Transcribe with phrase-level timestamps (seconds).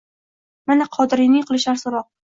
[0.71, 2.11] Mana, Qodiriyni qilishar so’roq: